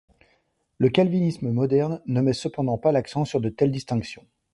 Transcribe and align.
Le 0.79 0.89
calvinisme 0.89 1.51
moderne 1.51 2.01
ne 2.07 2.21
met 2.21 2.33
cependant 2.33 2.79
pas 2.79 2.91
l'accent 2.91 3.23
sur 3.23 3.39
de 3.39 3.49
telles 3.49 3.69
distinctions. 3.69 4.25